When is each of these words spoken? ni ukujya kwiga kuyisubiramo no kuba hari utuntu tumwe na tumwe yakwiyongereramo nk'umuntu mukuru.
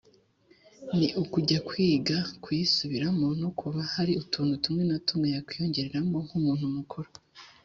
ni 0.97 1.07
ukujya 1.21 1.59
kwiga 1.67 2.17
kuyisubiramo 2.43 3.27
no 3.41 3.49
kuba 3.59 3.79
hari 3.93 4.13
utuntu 4.23 4.53
tumwe 4.63 4.83
na 4.89 4.97
tumwe 5.07 5.27
yakwiyongereramo 5.35 6.17
nk'umuntu 6.25 6.65
mukuru. 6.77 7.09